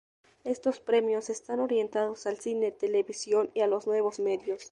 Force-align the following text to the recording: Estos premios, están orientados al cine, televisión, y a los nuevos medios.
Estos 0.45 0.79
premios, 0.79 1.29
están 1.29 1.59
orientados 1.59 2.25
al 2.25 2.39
cine, 2.39 2.71
televisión, 2.71 3.51
y 3.53 3.59
a 3.61 3.67
los 3.67 3.85
nuevos 3.85 4.19
medios. 4.19 4.59